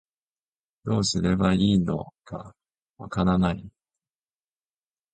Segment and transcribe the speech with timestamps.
[0.83, 2.55] どうすればいいのか
[2.97, 3.69] わからない